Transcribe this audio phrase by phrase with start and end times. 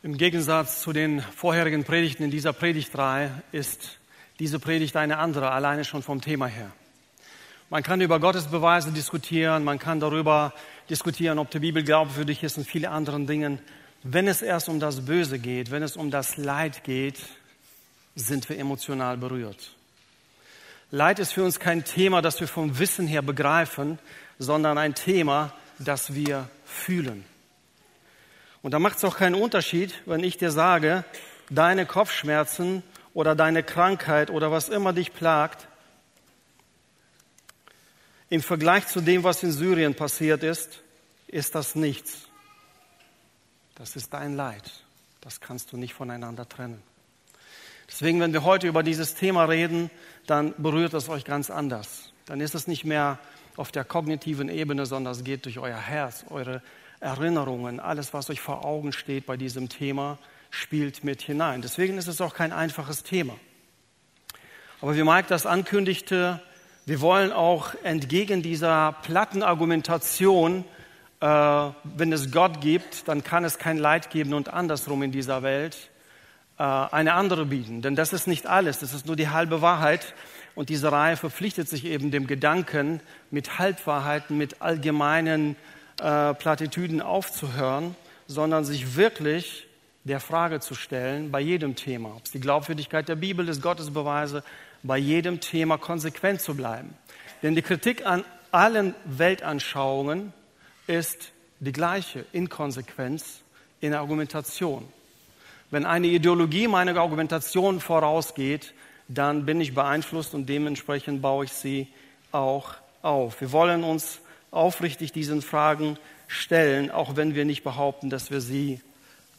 [0.00, 3.98] Im Gegensatz zu den vorherigen Predigten in dieser Predigtreihe ist
[4.38, 6.70] diese Predigt eine andere, alleine schon vom Thema her.
[7.68, 10.54] Man kann über Gottes Beweise diskutieren, man kann darüber
[10.88, 13.58] diskutieren, ob die Bibel glaubwürdig ist und viele andere Dinge.
[14.04, 17.18] Wenn es erst um das Böse geht, wenn es um das Leid geht,
[18.14, 19.74] sind wir emotional berührt.
[20.92, 23.98] Leid ist für uns kein Thema, das wir vom Wissen her begreifen,
[24.38, 27.24] sondern ein Thema, das wir fühlen.
[28.62, 31.04] Und da macht es auch keinen Unterschied, wenn ich dir sage,
[31.50, 32.82] deine Kopfschmerzen
[33.14, 35.68] oder deine Krankheit oder was immer dich plagt,
[38.30, 40.82] im Vergleich zu dem, was in Syrien passiert ist,
[41.28, 42.28] ist das nichts.
[43.74, 44.70] Das ist dein Leid.
[45.20, 46.82] Das kannst du nicht voneinander trennen.
[47.88, 49.90] Deswegen, wenn wir heute über dieses Thema reden,
[50.26, 52.12] dann berührt es euch ganz anders.
[52.26, 53.18] Dann ist es nicht mehr
[53.56, 56.62] auf der kognitiven Ebene, sondern es geht durch euer Herz, eure
[57.00, 60.18] Erinnerungen, alles, was euch vor Augen steht bei diesem Thema,
[60.50, 61.62] spielt mit hinein.
[61.62, 63.34] Deswegen ist es auch kein einfaches Thema.
[64.80, 66.40] Aber wie Mike das ankündigte,
[66.86, 70.64] wir wollen auch entgegen dieser platten Argumentation,
[71.20, 75.42] äh, wenn es Gott gibt, dann kann es kein Leid geben und andersrum in dieser
[75.42, 75.90] Welt,
[76.58, 77.82] äh, eine andere bieten.
[77.82, 80.14] Denn das ist nicht alles, das ist nur die halbe Wahrheit.
[80.54, 85.56] Und diese Reihe verpflichtet sich eben dem Gedanken, mit Halbwahrheiten, mit allgemeinen
[86.00, 87.94] äh, Plattitüden aufzuhören,
[88.26, 89.66] sondern sich wirklich
[90.04, 94.42] der Frage zu stellen, bei jedem Thema, ob es die Glaubwürdigkeit der Bibel ist, Gottesbeweise,
[94.82, 96.94] bei jedem Thema konsequent zu bleiben.
[97.42, 100.32] Denn die Kritik an allen Weltanschauungen
[100.86, 103.40] ist die gleiche Inkonsequenz
[103.80, 104.88] in der Argumentation.
[105.70, 108.72] Wenn eine Ideologie meiner Argumentation vorausgeht,
[109.08, 111.88] dann bin ich beeinflusst und dementsprechend baue ich sie
[112.32, 113.40] auch auf.
[113.40, 118.80] Wir wollen uns aufrichtig diesen Fragen stellen, auch wenn wir nicht behaupten, dass wir sie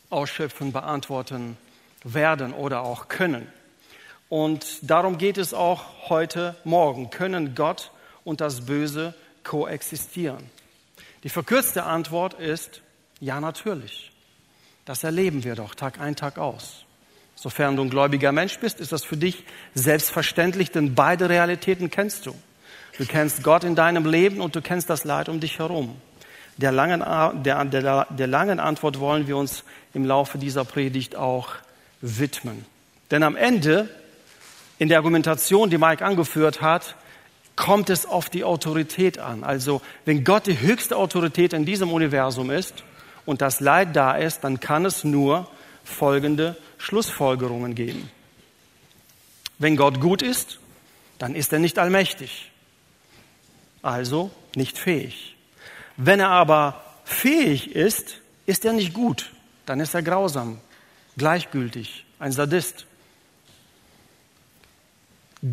[0.10, 1.58] ausschöpfend beantworten
[2.04, 3.48] werden oder auch können.
[4.30, 7.10] Und darum geht es auch heute Morgen.
[7.10, 7.92] Können Gott
[8.24, 10.50] und das Böse koexistieren?
[11.24, 12.82] Die verkürzte Antwort ist
[13.20, 14.12] ja natürlich.
[14.86, 16.86] Das erleben wir doch Tag ein, Tag aus.
[17.36, 22.26] Sofern du ein gläubiger Mensch bist, ist das für dich selbstverständlich, denn beide Realitäten kennst
[22.26, 22.36] du.
[23.00, 25.96] Du kennst Gott in deinem Leben und du kennst das Leid um dich herum.
[26.58, 27.00] Der langen,
[27.46, 31.48] der, der, der langen Antwort wollen wir uns im Laufe dieser Predigt auch
[32.02, 32.66] widmen.
[33.10, 33.88] Denn am Ende,
[34.80, 36.96] in der Argumentation, die Mike angeführt hat,
[37.56, 39.46] kommt es auf die Autorität an.
[39.46, 42.84] Also wenn Gott die höchste Autorität in diesem Universum ist
[43.26, 45.50] und das Leid da ist, dann kann es nur
[45.86, 48.12] folgende Schlussfolgerungen geben.
[49.58, 50.60] Wenn Gott gut ist,
[51.18, 52.50] dann ist er nicht allmächtig
[53.82, 55.36] also nicht fähig.
[55.98, 59.32] Wenn er aber fähig ist, ist er nicht gut,
[59.66, 60.60] dann ist er grausam,
[61.18, 62.86] gleichgültig, ein Sadist.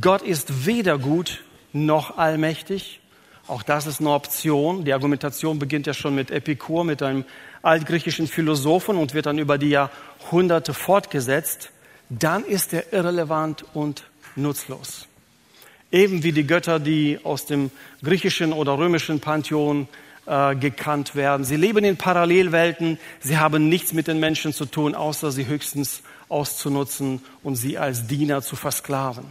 [0.00, 3.00] Gott ist weder gut noch allmächtig.
[3.46, 4.84] Auch das ist eine Option.
[4.84, 7.24] Die Argumentation beginnt ja schon mit Epikur, mit einem
[7.62, 11.70] altgriechischen Philosophen und wird dann über die Jahrhunderte fortgesetzt.
[12.08, 14.04] Dann ist er irrelevant und
[14.34, 15.05] nutzlos.
[15.96, 17.70] Eben wie die Götter, die aus dem
[18.02, 19.88] griechischen oder römischen Pantheon
[20.26, 21.42] äh, gekannt werden.
[21.42, 22.98] Sie leben in Parallelwelten.
[23.20, 28.06] Sie haben nichts mit den Menschen zu tun, außer sie höchstens auszunutzen und sie als
[28.06, 29.24] Diener zu versklaven.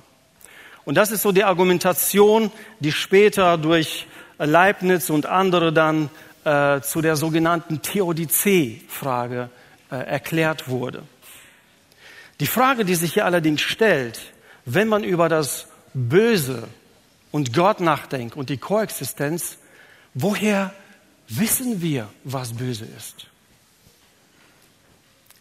[0.86, 2.50] Und das ist so die Argumentation,
[2.80, 4.08] die später durch
[4.40, 6.10] Leibniz und andere dann
[6.46, 9.52] äh, zu der sogenannten Theodizee-Frage
[9.92, 11.04] äh, erklärt wurde.
[12.40, 14.20] Die Frage, die sich hier allerdings stellt,
[14.66, 16.68] wenn man über das Böse
[17.32, 19.58] und Gott nachdenkt und die Koexistenz,
[20.14, 20.74] woher
[21.28, 23.28] wissen wir, was böse ist?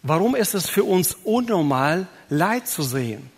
[0.02, 3.30] Warum ist es für uns unnormal, Leid zu sehen?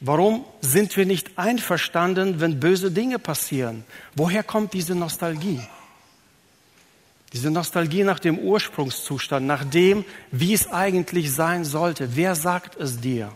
[0.00, 3.84] Warum sind wir nicht einverstanden, wenn böse Dinge passieren?
[4.16, 5.60] Woher kommt diese Nostalgie?
[7.32, 12.16] Diese Nostalgie nach dem Ursprungszustand, nach dem, wie es eigentlich sein sollte.
[12.16, 13.32] Wer sagt es dir?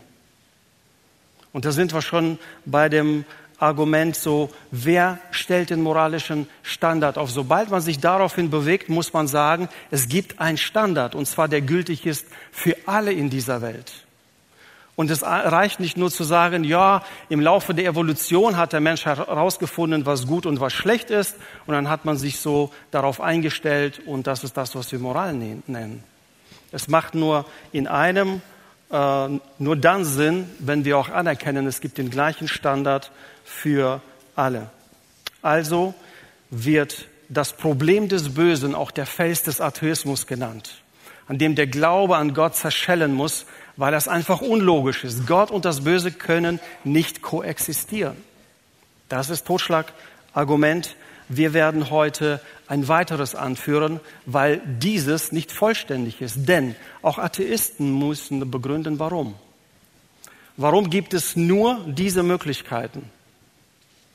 [1.53, 3.25] Und da sind wir schon bei dem
[3.57, 7.29] Argument so, wer stellt den moralischen Standard auf?
[7.29, 11.61] Sobald man sich daraufhin bewegt, muss man sagen, es gibt einen Standard, und zwar der
[11.61, 14.05] gültig ist für alle in dieser Welt.
[14.95, 19.05] Und es reicht nicht nur zu sagen, ja, im Laufe der Evolution hat der Mensch
[19.05, 24.01] herausgefunden, was gut und was schlecht ist, und dann hat man sich so darauf eingestellt,
[24.05, 26.03] und das ist das, was wir Moral nennen.
[26.71, 28.41] Es macht nur in einem
[28.91, 33.11] nur dann Sinn, wenn wir auch anerkennen, es gibt den gleichen Standard
[33.45, 34.01] für
[34.35, 34.69] alle.
[35.41, 35.93] Also
[36.49, 40.81] wird das Problem des Bösen auch der Fels des Atheismus genannt.
[41.29, 43.45] an dem der Glaube an Gott zerschellen muss,
[43.77, 45.27] weil das einfach unlogisch ist.
[45.27, 48.17] Gott und das Böse können nicht koexistieren.
[49.07, 50.95] Das ist Totschlagargument.
[51.29, 56.47] Wir werden heute ein weiteres anführen, weil dieses nicht vollständig ist.
[56.47, 59.35] Denn auch Atheisten müssen begründen, warum.
[60.57, 63.09] Warum gibt es nur diese Möglichkeiten?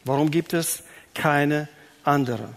[0.04, 0.82] Warum gibt es
[1.14, 1.68] keine
[2.02, 2.48] andere?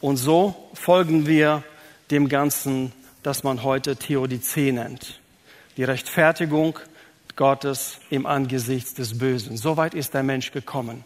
[0.00, 1.62] Und so folgen wir
[2.10, 2.92] dem Ganzen,
[3.22, 5.20] das man heute Theodizee nennt.
[5.76, 6.78] Die Rechtfertigung
[7.36, 9.56] Gottes im Angesicht des Bösen.
[9.56, 11.04] Soweit ist der Mensch gekommen.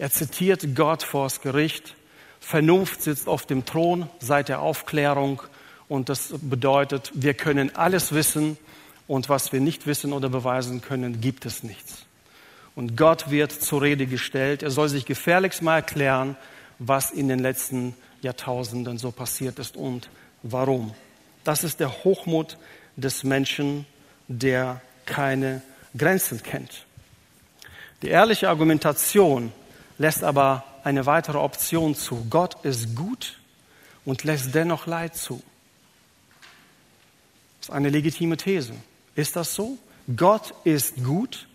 [0.00, 1.94] Er zitiert Gott vors Gericht.
[2.40, 5.42] Vernunft sitzt auf dem Thron seit der Aufklärung.
[5.88, 8.56] Und das bedeutet, wir können alles wissen.
[9.06, 12.06] Und was wir nicht wissen oder beweisen können, gibt es nichts.
[12.74, 14.62] Und Gott wird zur Rede gestellt.
[14.62, 16.34] Er soll sich gefährlichst mal erklären,
[16.78, 20.08] was in den letzten Jahrtausenden so passiert ist und
[20.42, 20.94] warum.
[21.44, 22.56] Das ist der Hochmut
[22.96, 23.84] des Menschen,
[24.28, 25.60] der keine
[25.94, 26.86] Grenzen kennt.
[28.00, 29.52] Die ehrliche Argumentation
[30.00, 32.26] lässt aber eine weitere Option zu.
[32.30, 33.38] Gott ist gut
[34.06, 35.42] und lässt dennoch Leid zu.
[37.60, 38.72] Das ist eine legitime These.
[39.14, 39.76] Ist das so?
[40.16, 41.46] Gott ist gut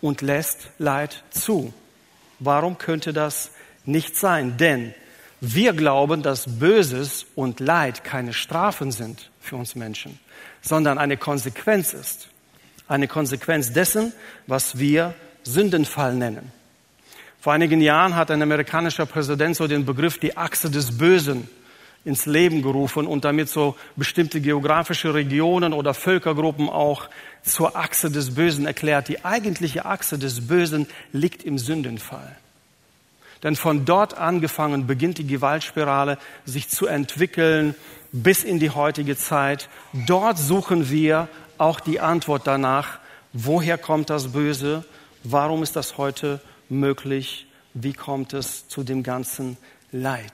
[0.00, 1.72] und lässt Leid zu.
[2.40, 3.52] Warum könnte das
[3.84, 4.56] nicht sein?
[4.56, 4.94] Denn
[5.40, 10.18] wir glauben, dass Böses und Leid keine Strafen sind für uns Menschen,
[10.60, 12.30] sondern eine Konsequenz ist.
[12.88, 14.12] Eine Konsequenz dessen,
[14.48, 15.14] was wir
[15.44, 16.50] Sündenfall nennen.
[17.42, 21.48] Vor einigen Jahren hat ein amerikanischer Präsident so den Begriff die Achse des Bösen
[22.04, 27.08] ins Leben gerufen und damit so bestimmte geografische Regionen oder Völkergruppen auch
[27.42, 29.08] zur Achse des Bösen erklärt.
[29.08, 32.36] Die eigentliche Achse des Bösen liegt im Sündenfall.
[33.42, 37.74] Denn von dort angefangen beginnt die Gewaltspirale sich zu entwickeln
[38.12, 39.68] bis in die heutige Zeit.
[40.06, 41.26] Dort suchen wir
[41.58, 43.00] auch die Antwort danach,
[43.32, 44.84] woher kommt das Böse,
[45.24, 46.40] warum ist das heute
[46.72, 49.56] möglich, wie kommt es zu dem ganzen
[49.92, 50.32] Leid.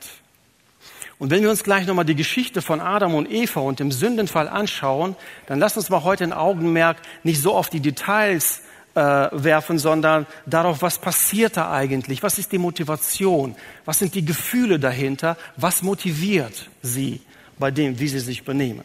[1.18, 4.48] Und wenn wir uns gleich nochmal die Geschichte von Adam und Eva und dem Sündenfall
[4.48, 8.62] anschauen, dann lass uns mal heute ein Augenmerk nicht so auf die Details
[8.94, 14.24] äh, werfen, sondern darauf, was passiert da eigentlich, was ist die Motivation, was sind die
[14.24, 17.20] Gefühle dahinter, was motiviert sie
[17.58, 18.84] bei dem, wie sie sich benehmen.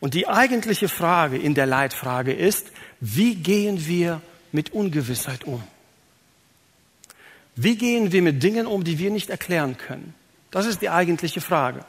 [0.00, 2.68] Und die eigentliche Frage in der Leitfrage ist,
[3.00, 4.20] wie gehen wir
[4.50, 5.62] mit Ungewissheit um?
[7.62, 10.14] Wie gehen wir mit Dingen um, die wir nicht erklären können?
[10.50, 11.84] Das ist die eigentliche Frage.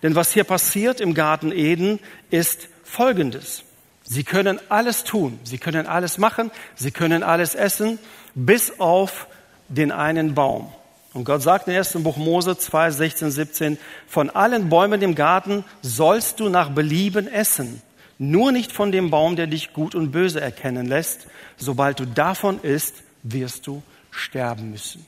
[0.00, 1.98] Denn was hier passiert im Garten Eden
[2.30, 3.64] ist Folgendes.
[4.04, 7.98] Sie können alles tun, sie können alles machen, sie können alles essen,
[8.36, 9.26] bis auf
[9.68, 10.72] den einen Baum.
[11.14, 15.64] Und Gott sagt im ersten Buch Mose 2, 16, 17, von allen Bäumen im Garten
[15.82, 17.82] sollst du nach Belieben essen,
[18.18, 21.26] nur nicht von dem Baum, der dich gut und böse erkennen lässt.
[21.56, 23.82] Sobald du davon isst, wirst du
[24.12, 25.04] sterben müssen.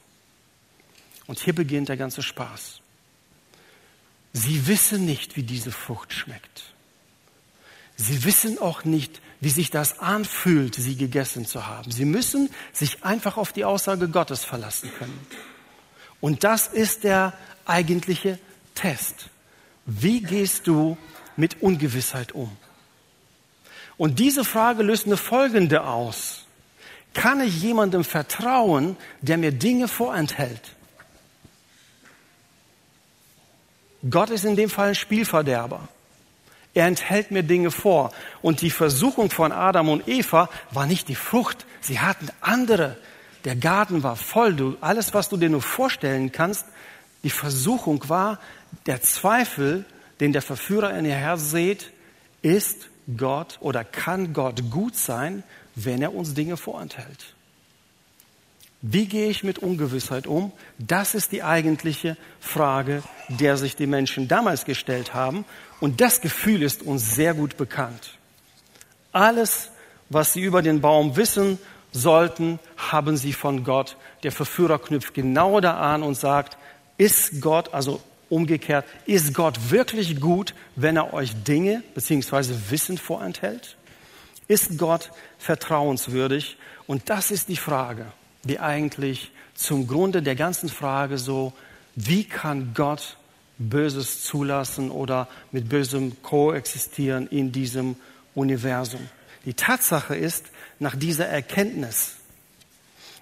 [1.27, 2.81] Und hier beginnt der ganze Spaß.
[4.33, 6.75] Sie wissen nicht, wie diese Frucht schmeckt.
[7.97, 11.93] Sie wissen auch nicht, wie sich das anfühlt, sie gegessen zu haben.
[11.93, 15.27] Sie müssen sich einfach auf die Aussage Gottes verlassen können.
[16.21, 17.35] Und das ist der
[17.65, 18.39] eigentliche
[18.75, 19.29] Test.
[19.87, 20.99] Wie gehst du
[21.37, 22.57] mit Ungewissheit um?
[23.97, 26.44] Und diese Frage löst eine folgende aus.
[27.15, 30.61] Kann ich jemandem vertrauen, der mir Dinge vorenthält?
[34.09, 35.89] Gott ist in dem Fall ein Spielverderber.
[36.75, 38.13] Er enthält mir Dinge vor.
[38.43, 41.65] Und die Versuchung von Adam und Eva war nicht die Frucht.
[41.81, 42.97] Sie hatten andere.
[43.45, 44.55] Der Garten war voll.
[44.55, 46.67] Du, alles, was du dir nur vorstellen kannst,
[47.23, 48.41] die Versuchung war,
[48.87, 49.85] der Zweifel,
[50.21, 51.91] den der Verführer in ihr Herz sieht,
[52.43, 55.45] ist Gott oder kann Gott gut sein,
[55.75, 57.35] wenn er uns Dinge vorenthält.
[58.87, 60.53] Wie gehe ich mit Ungewissheit um?
[60.79, 65.47] Das ist die eigentliche Frage, der sich die Menschen damals gestellt haben.
[65.81, 68.19] Und das Gefühl ist uns sehr gut bekannt.
[69.11, 69.71] Alles,
[70.11, 71.59] was sie über den Baum wissen
[71.93, 73.97] sollten, haben sie von Gott.
[74.23, 76.59] Der Verführer knüpft genau da an und sagt,
[76.99, 82.55] ist Gott, also umgekehrt, ist Gott wirklich gut, wenn er euch Dinge bzw.
[82.69, 83.77] Wissen vorenthält?
[84.49, 86.59] Ist Gott vertrauenswürdig?
[86.87, 88.07] Und das ist die Frage
[88.45, 91.53] die eigentlich zum Grunde der ganzen Frage so,
[91.95, 93.17] wie kann Gott
[93.59, 97.97] Böses zulassen oder mit Bösem koexistieren in diesem
[98.35, 99.01] Universum.
[99.45, 100.47] Die Tatsache ist,
[100.81, 102.17] nach dieser Erkenntnis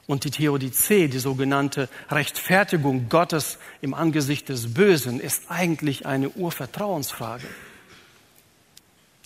[0.07, 7.47] und die Theodizee, die sogenannte Rechtfertigung Gottes im Angesicht des Bösen, ist eigentlich eine Urvertrauensfrage.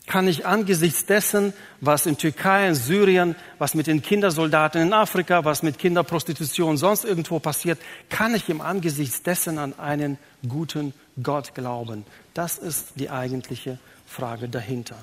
[0.06, 5.44] Kann ich angesichts dessen, was in Türkei, in Syrien, was mit den Kindersoldaten in Afrika,
[5.44, 10.16] was mit Kinderprostitution sonst irgendwo passiert, kann ich im Angesichts dessen an einen
[10.48, 12.04] guten Gott glauben?
[12.34, 14.96] Das ist die eigentliche Frage dahinter.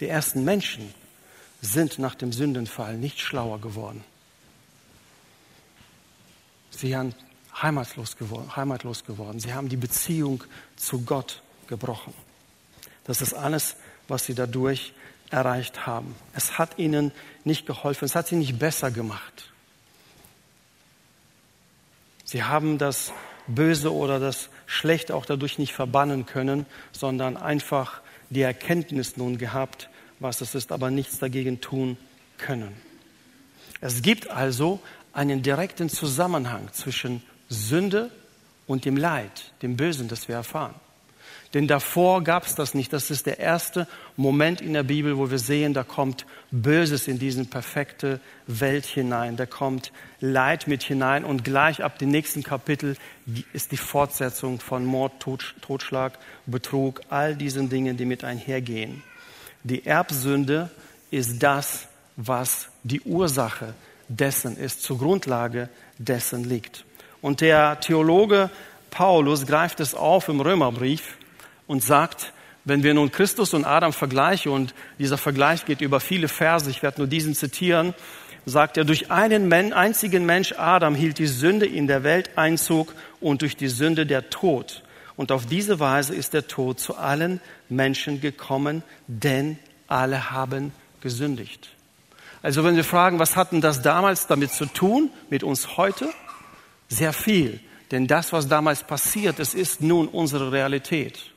[0.00, 0.92] Die ersten Menschen
[1.60, 4.02] sind nach dem Sündenfall nicht schlauer geworden.
[6.70, 7.14] Sie sind
[7.62, 9.38] heimatlos geworden, heimatlos geworden.
[9.38, 10.42] Sie haben die Beziehung
[10.74, 12.12] zu Gott gebrochen.
[13.04, 13.76] Das ist alles,
[14.08, 14.92] was sie dadurch
[15.30, 16.14] erreicht haben.
[16.34, 17.12] Es hat ihnen
[17.44, 19.50] nicht geholfen, es hat sie nicht besser gemacht.
[22.24, 23.12] Sie haben das
[23.46, 29.88] Böse oder das Schlechte auch dadurch nicht verbannen können, sondern einfach die Erkenntnis nun gehabt,
[30.20, 31.96] was es ist, aber nichts dagegen tun
[32.38, 32.74] können.
[33.80, 34.80] Es gibt also
[35.12, 38.10] einen direkten Zusammenhang zwischen Sünde
[38.66, 40.74] und dem Leid, dem Bösen, das wir erfahren.
[41.54, 42.92] Denn davor gab es das nicht.
[42.92, 47.18] Das ist der erste Moment in der Bibel, wo wir sehen, da kommt Böses in
[47.18, 49.36] diese perfekte Welt hinein.
[49.36, 51.24] Da kommt Leid mit hinein.
[51.24, 52.96] Und gleich ab dem nächsten Kapitel
[53.52, 55.12] ist die Fortsetzung von Mord,
[55.60, 59.02] Totschlag, Betrug, all diesen Dingen, die mit einhergehen.
[59.62, 60.70] Die Erbsünde
[61.10, 63.74] ist das, was die Ursache
[64.08, 65.68] dessen ist, zur Grundlage
[65.98, 66.84] dessen liegt.
[67.20, 68.50] Und der Theologe
[68.90, 71.16] Paulus greift es auf im Römerbrief
[71.66, 72.32] und sagt,
[72.64, 76.82] wenn wir nun Christus und Adam vergleichen, und dieser Vergleich geht über viele Verse, ich
[76.82, 77.94] werde nur diesen zitieren,
[78.46, 83.42] sagt er, durch einen einzigen Mensch Adam hielt die Sünde in der Welt Einzug und
[83.42, 84.82] durch die Sünde der Tod.
[85.16, 91.68] Und auf diese Weise ist der Tod zu allen Menschen gekommen, denn alle haben gesündigt.
[92.42, 96.08] Also wenn wir fragen, was hatten das damals damit zu tun, mit uns heute?
[96.88, 97.60] Sehr viel.
[97.90, 101.31] Denn das, was damals passiert ist, ist nun unsere Realität.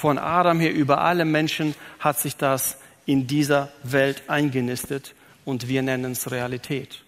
[0.00, 5.14] Von Adam her über alle Menschen hat sich das in dieser Welt eingenistet
[5.44, 7.02] und wir nennen es Realität.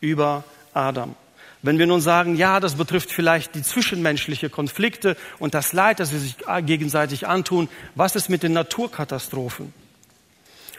[0.00, 0.42] Über
[0.72, 1.14] Adam.
[1.60, 6.08] Wenn wir nun sagen, ja, das betrifft vielleicht die zwischenmenschlichen Konflikte und das Leid, das
[6.08, 9.74] sie sich gegenseitig antun, was ist mit den Naturkatastrophen?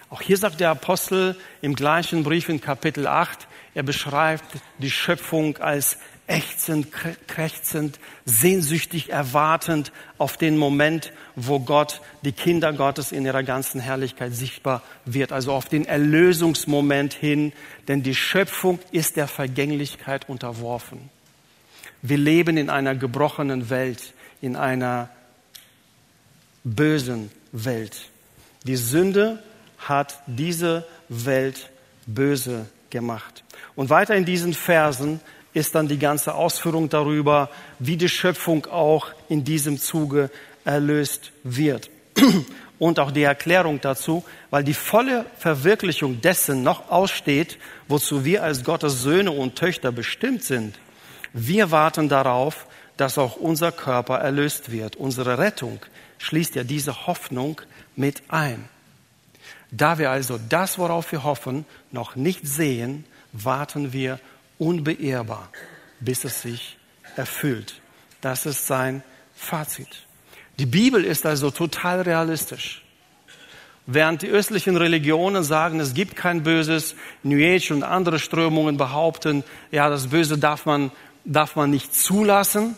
[0.10, 5.58] Auch hier sagt der Apostel im gleichen Brief in Kapitel 8, er beschreibt die Schöpfung
[5.58, 6.88] als ächzend,
[7.28, 14.34] krächzend, sehnsüchtig erwartend auf den Moment, wo Gott, die Kinder Gottes in ihrer ganzen Herrlichkeit
[14.34, 17.54] sichtbar wird, also auf den Erlösungsmoment hin,
[17.88, 21.10] denn die Schöpfung ist der Vergänglichkeit unterworfen.
[22.02, 25.10] Wir leben in einer gebrochenen Welt, in einer
[26.64, 28.10] bösen Welt.
[28.66, 29.42] Die Sünde
[29.78, 31.70] hat diese Welt
[32.06, 33.44] böse gemacht.
[33.76, 35.22] Und weiter in diesen Versen
[35.58, 37.50] ist dann die ganze Ausführung darüber,
[37.80, 40.30] wie die Schöpfung auch in diesem Zuge
[40.64, 41.90] erlöst wird.
[42.80, 48.64] Und auch die Erklärung dazu, weil die volle Verwirklichung dessen noch aussteht, wozu wir als
[48.64, 50.78] Gottes Söhne und Töchter bestimmt sind.
[51.34, 54.96] Wir warten darauf, dass auch unser Körper erlöst wird.
[54.96, 55.80] Unsere Rettung
[56.20, 57.62] schließt ja diese Hoffnung
[57.96, 58.70] mit ein.
[59.72, 64.20] Da wir also das, worauf wir hoffen, noch nicht sehen, warten wir
[64.60, 65.50] unbeirrbar,
[66.00, 66.78] bis es sich
[67.16, 67.82] erfüllt.
[68.22, 69.04] Das ist sein
[69.36, 70.06] Fazit.
[70.60, 72.84] Die Bibel ist also total realistisch.
[73.86, 79.46] Während die östlichen Religionen sagen, es gibt kein Böses, New Age und andere Strömungen behaupten,
[79.72, 80.92] ja, das Böse darf man,
[81.24, 82.76] darf man nicht zulassen.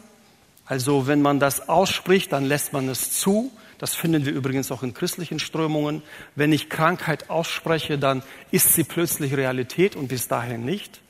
[0.65, 3.51] Also wenn man das ausspricht, dann lässt man es zu.
[3.79, 6.03] Das finden wir übrigens auch in christlichen Strömungen.
[6.35, 8.21] Wenn ich Krankheit ausspreche, dann
[8.51, 11.01] ist sie plötzlich Realität und bis dahin nicht.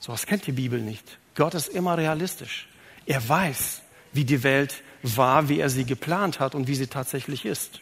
[0.00, 1.04] So was kennt die Bibel nicht.
[1.34, 2.68] Gott ist immer realistisch.
[3.06, 7.44] Er weiß, wie die Welt war, wie er sie geplant hat und wie sie tatsächlich
[7.44, 7.80] ist.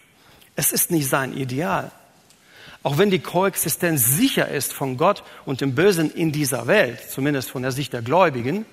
[0.56, 1.90] Es ist nicht sein Ideal.
[2.82, 7.50] Auch wenn die Koexistenz sicher ist von Gott und dem Bösen in dieser Welt, zumindest
[7.50, 8.66] von der Sicht der Gläubigen,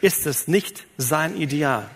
[0.00, 1.88] ist es nicht sein Ideal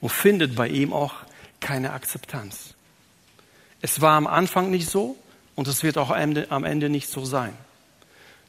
[0.00, 1.14] und findet bei ihm auch
[1.60, 2.74] keine Akzeptanz.
[3.80, 5.16] Es war am Anfang nicht so
[5.54, 7.52] und es wird auch am Ende nicht so sein.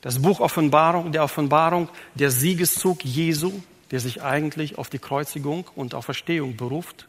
[0.02, 3.62] Das Buch Offenbarung, der Offenbarung, der Siegeszug Jesu,
[3.92, 7.08] der sich eigentlich auf die Kreuzigung und auf Verstehung beruft,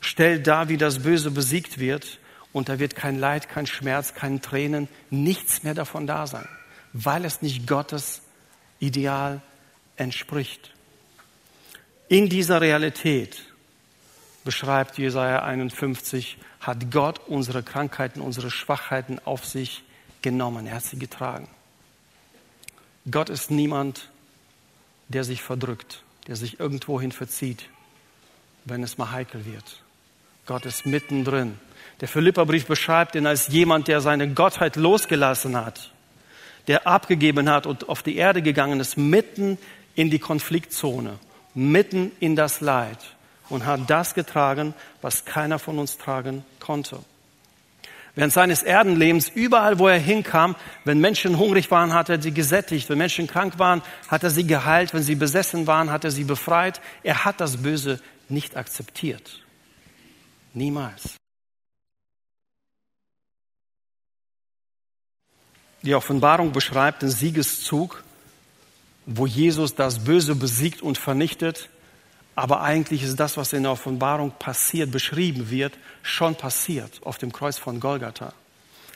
[0.00, 2.18] stellt dar, wie das Böse besiegt wird
[2.52, 6.48] und da wird kein Leid, kein Schmerz, kein Tränen, nichts mehr davon da sein,
[6.92, 8.22] weil es nicht Gottes
[8.78, 9.42] Ideal
[9.96, 10.72] entspricht.
[12.08, 13.42] In dieser Realität
[14.44, 19.82] beschreibt Jesaja 51, hat Gott unsere Krankheiten, unsere Schwachheiten auf sich
[20.26, 21.46] genommen, er hat sie getragen.
[23.08, 24.08] Gott ist niemand,
[25.06, 27.68] der sich verdrückt, der sich irgendwohin verzieht,
[28.64, 29.84] wenn es mal heikel wird.
[30.44, 31.60] Gott ist mittendrin.
[32.00, 35.92] Der Philipperbrief beschreibt ihn als jemand, der seine Gottheit losgelassen hat,
[36.66, 39.58] der abgegeben hat und auf die Erde gegangen ist, mitten
[39.94, 41.20] in die Konfliktzone,
[41.54, 42.98] mitten in das Leid
[43.48, 46.98] und hat das getragen, was keiner von uns tragen konnte.
[48.16, 52.88] Während seines Erdenlebens, überall wo er hinkam, wenn Menschen hungrig waren, hat er sie gesättigt.
[52.88, 54.94] Wenn Menschen krank waren, hat er sie geheilt.
[54.94, 56.80] Wenn sie besessen waren, hat er sie befreit.
[57.02, 59.42] Er hat das Böse nicht akzeptiert.
[60.54, 61.16] Niemals.
[65.82, 68.02] Die Offenbarung beschreibt den Siegeszug,
[69.04, 71.68] wo Jesus das Böse besiegt und vernichtet.
[72.36, 77.32] Aber eigentlich ist das, was in der Offenbarung passiert, beschrieben wird, schon passiert auf dem
[77.32, 78.34] Kreuz von Golgatha.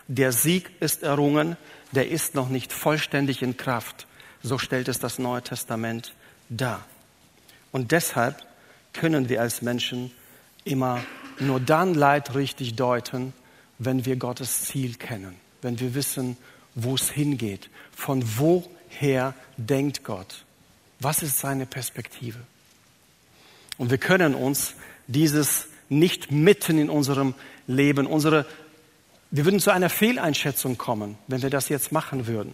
[0.09, 1.57] Der Sieg ist errungen,
[1.93, 4.07] der ist noch nicht vollständig in Kraft.
[4.43, 6.13] So stellt es das Neue Testament
[6.51, 6.85] dar.
[7.73, 8.45] Und deshalb
[8.93, 10.13] können wir als Menschen
[10.65, 11.01] immer
[11.39, 13.33] nur dann Leid richtig deuten,
[13.79, 16.37] wenn wir Gottes Ziel kennen, wenn wir wissen,
[16.75, 20.45] wo es hingeht, von woher denkt Gott,
[20.99, 22.39] was ist seine Perspektive.
[23.81, 24.75] Und wir können uns
[25.07, 27.33] dieses nicht mitten in unserem
[27.67, 28.45] Leben, unsere,
[29.31, 32.53] wir würden zu einer Fehleinschätzung kommen, wenn wir das jetzt machen würden.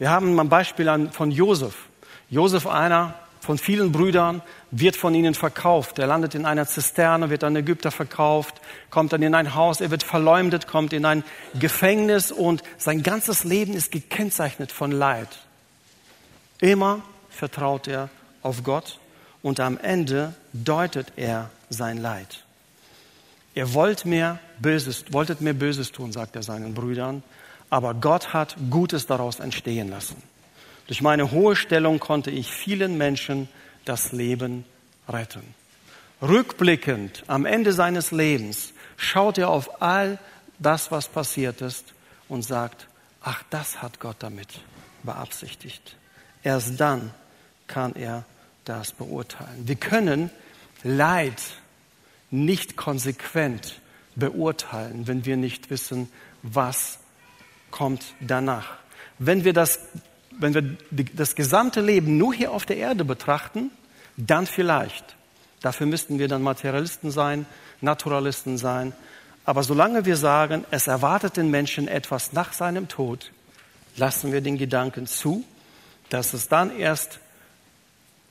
[0.00, 1.76] Wir haben ein Beispiel von Josef.
[2.30, 6.00] Josef, einer von vielen Brüdern, wird von ihnen verkauft.
[6.00, 8.60] Er landet in einer Zisterne, wird an Ägypter verkauft,
[8.90, 11.22] kommt dann in ein Haus, er wird verleumdet, kommt in ein
[11.60, 15.28] Gefängnis und sein ganzes Leben ist gekennzeichnet von Leid.
[16.60, 18.08] Immer vertraut er
[18.42, 18.98] auf Gott
[19.42, 22.44] und am Ende deutet er sein Leid.
[23.54, 27.22] Ihr wollt mir Böses, wolltet mir Böses tun, sagt er seinen Brüdern,
[27.70, 30.22] aber Gott hat Gutes daraus entstehen lassen.
[30.86, 33.48] Durch meine hohe Stellung konnte ich vielen Menschen
[33.84, 34.64] das Leben
[35.08, 35.42] retten.
[36.22, 40.18] Rückblickend am Ende seines Lebens schaut er auf all
[40.58, 41.84] das, was passiert ist
[42.28, 42.88] und sagt,
[43.22, 44.48] ach, das hat Gott damit
[45.02, 45.96] beabsichtigt.
[46.42, 47.12] Erst dann
[47.66, 48.24] kann er
[48.68, 49.66] das beurteilen.
[49.66, 50.30] Wir können
[50.82, 51.42] Leid
[52.30, 53.80] nicht konsequent
[54.14, 56.10] beurteilen, wenn wir nicht wissen,
[56.42, 56.98] was
[57.70, 58.76] kommt danach.
[59.18, 59.80] Wenn wir das,
[60.30, 60.76] wenn wir
[61.14, 63.70] das gesamte Leben nur hier auf der Erde betrachten,
[64.16, 65.16] dann vielleicht.
[65.60, 67.46] Dafür müssten wir dann Materialisten sein,
[67.80, 68.92] Naturalisten sein.
[69.44, 73.32] Aber solange wir sagen, es erwartet den Menschen etwas nach seinem Tod,
[73.96, 75.44] lassen wir den Gedanken zu,
[76.10, 77.20] dass es dann erst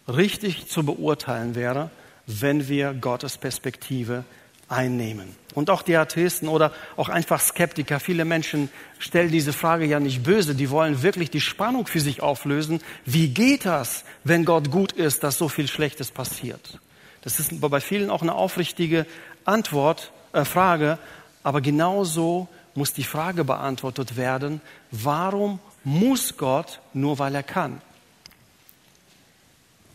[0.08, 1.90] richtig zu beurteilen wäre,
[2.26, 4.24] wenn wir Gottes Perspektive
[4.70, 5.36] einnehmen.
[5.54, 10.24] Und auch die Atheisten oder auch einfach Skeptiker, viele Menschen stellen diese Frage ja nicht
[10.24, 12.82] böse, die wollen wirklich die Spannung für sich auflösen.
[13.06, 16.80] Wie geht das, wenn Gott gut ist, dass so viel Schlechtes passiert?
[17.22, 19.06] Das ist bei vielen auch eine aufrichtige
[19.46, 21.00] Antwort, äh, Frage,
[21.44, 27.82] aber genauso muss die Frage beantwortet werden, warum muss Gott nur weil er kann?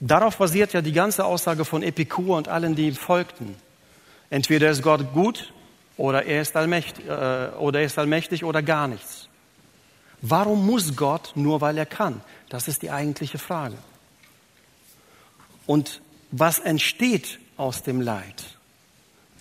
[0.05, 3.55] Darauf basiert ja die ganze Aussage von Epikur und allen, die ihm folgten.
[4.31, 5.53] Entweder ist Gott gut
[5.97, 9.29] oder er ist allmächtig, äh, oder er ist allmächtig oder gar nichts.
[10.21, 12.21] Warum muss Gott nur, weil er kann?
[12.49, 13.79] Das ist die eigentliche Frage.
[15.67, 16.01] Und
[16.33, 18.43] was entsteht aus dem Leid,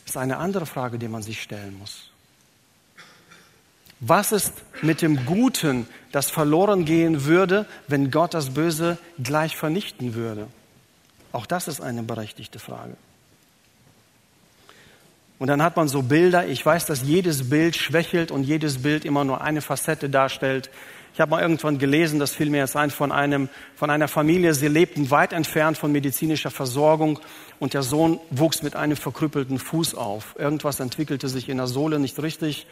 [0.05, 2.10] ist eine andere Frage, die man sich stellen muss.
[4.03, 10.15] Was ist mit dem Guten, das verloren gehen würde, wenn Gott das Böse gleich vernichten
[10.15, 10.47] würde?
[11.31, 12.97] Auch das ist eine berechtigte Frage.
[15.37, 16.47] Und dann hat man so Bilder.
[16.47, 20.71] Ich weiß, dass jedes Bild schwächelt und jedes Bild immer nur eine Facette darstellt.
[21.13, 24.55] Ich habe mal irgendwann gelesen, das fiel mir jetzt ein, von, einem, von einer Familie.
[24.55, 27.19] Sie lebten weit entfernt von medizinischer Versorgung
[27.59, 30.35] und der Sohn wuchs mit einem verkrüppelten Fuß auf.
[30.39, 32.65] Irgendwas entwickelte sich in der Sohle nicht richtig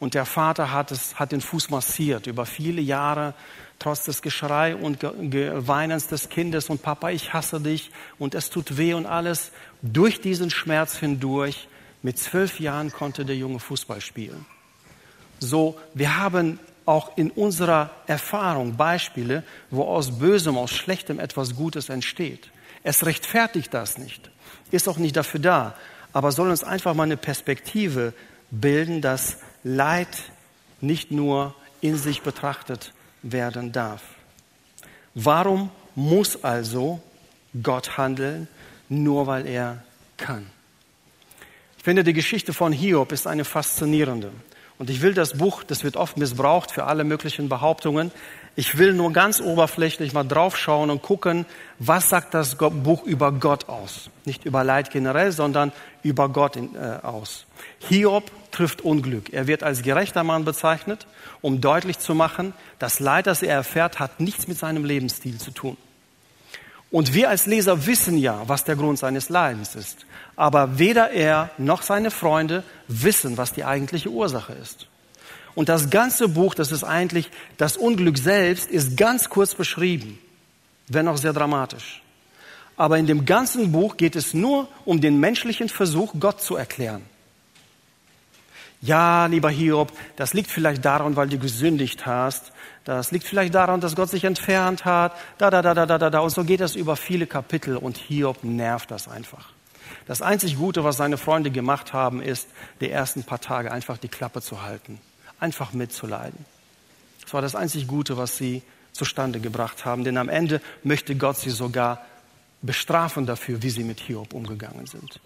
[0.00, 3.34] und der Vater hat, es, hat den Fuß massiert über viele Jahre,
[3.78, 8.76] trotz des Geschrei und Weinens des Kindes und Papa, ich hasse dich und es tut
[8.76, 9.52] weh und alles.
[9.82, 11.68] Durch diesen Schmerz hindurch,
[12.02, 14.46] mit zwölf Jahren konnte der Junge Fußball spielen.
[15.40, 21.88] So, wir haben auch in unserer Erfahrung Beispiele, wo aus Bösem, aus Schlechtem etwas Gutes
[21.88, 22.50] entsteht.
[22.82, 24.30] Es rechtfertigt das nicht,
[24.70, 25.74] ist auch nicht dafür da,
[26.12, 28.14] aber soll uns einfach mal eine Perspektive
[28.50, 30.08] bilden, dass Leid
[30.80, 32.92] nicht nur in sich betrachtet
[33.22, 34.02] werden darf.
[35.14, 37.00] Warum muss also
[37.62, 38.48] Gott handeln,
[38.88, 39.82] nur weil er
[40.16, 40.46] kann?
[41.76, 44.32] Ich finde, die Geschichte von Hiob ist eine faszinierende.
[44.78, 48.12] Und ich will das Buch, das wird oft missbraucht für alle möglichen Behauptungen.
[48.58, 51.46] Ich will nur ganz oberflächlich mal draufschauen und gucken,
[51.78, 54.10] was sagt das Buch über Gott aus.
[54.24, 55.70] Nicht über Leid generell, sondern
[56.02, 57.46] über Gott in, äh, aus.
[57.78, 59.32] Hiob trifft Unglück.
[59.32, 61.06] Er wird als gerechter Mann bezeichnet,
[61.40, 65.52] um deutlich zu machen, das Leid, das er erfährt, hat nichts mit seinem Lebensstil zu
[65.52, 65.76] tun.
[66.90, 70.04] Und wir als Leser wissen ja, was der Grund seines Leidens ist.
[70.34, 74.88] Aber weder er noch seine Freunde wissen, was die eigentliche Ursache ist.
[75.58, 80.16] Und das ganze Buch, das ist eigentlich, das Unglück selbst, ist ganz kurz beschrieben,
[80.86, 82.00] wenn auch sehr dramatisch.
[82.76, 87.02] Aber in dem ganzen Buch geht es nur um den menschlichen Versuch, Gott zu erklären.
[88.82, 92.52] Ja, lieber Hiob, das liegt vielleicht daran, weil du gesündigt hast.
[92.84, 95.12] Das liegt vielleicht daran, dass Gott sich entfernt hat.
[95.38, 96.20] Da, da, da, da, da, da.
[96.20, 99.48] Und so geht das über viele Kapitel und Hiob nervt das einfach.
[100.06, 102.48] Das einzig Gute, was seine Freunde gemacht haben, ist,
[102.80, 105.00] die ersten paar Tage einfach die Klappe zu halten.
[105.40, 106.44] Einfach mitzuleiden.
[107.22, 110.04] Das war das einzig Gute, was sie zustande gebracht haben.
[110.04, 112.04] Denn am Ende möchte Gott sie sogar
[112.62, 115.20] bestrafen dafür, wie sie mit Hiob umgegangen sind.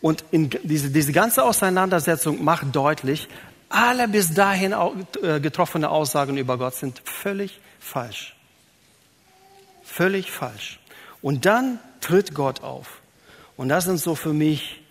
[0.00, 3.28] Und diese, diese ganze Auseinandersetzung macht deutlich,
[3.68, 4.74] alle bis dahin
[5.22, 8.34] äh, getroffene Aussagen über Gott sind völlig falsch.
[9.82, 10.80] Völlig falsch.
[11.22, 13.00] Und dann tritt Gott auf.
[13.56, 14.82] Und das sind so für mich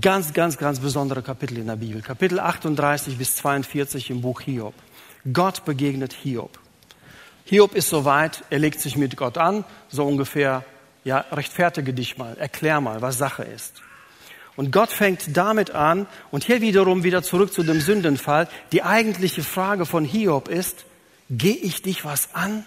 [0.00, 2.00] ganz, ganz, ganz besondere Kapitel in der Bibel.
[2.02, 4.74] Kapitel 38 bis 42 im Buch Hiob.
[5.32, 6.58] Gott begegnet Hiob.
[7.44, 10.64] Hiob ist soweit, er legt sich mit Gott an, so ungefähr,
[11.04, 13.82] ja, rechtfertige dich mal, erklär mal, was Sache ist.
[14.54, 18.48] Und Gott fängt damit an, und hier wiederum wieder zurück zu dem Sündenfall.
[18.70, 20.84] Die eigentliche Frage von Hiob ist,
[21.28, 22.64] gehe ich dich was an?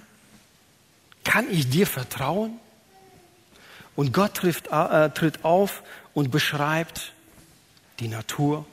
[1.24, 2.60] Kann ich dir vertrauen?
[3.96, 5.82] Und Gott trifft, äh, tritt auf
[6.14, 7.14] und beschreibt
[8.00, 8.66] die Natur